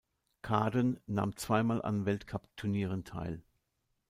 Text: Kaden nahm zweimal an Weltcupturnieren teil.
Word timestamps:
Kaden 0.41 0.99
nahm 1.05 1.37
zweimal 1.37 1.83
an 1.83 2.07
Weltcupturnieren 2.07 3.03
teil. 3.03 3.43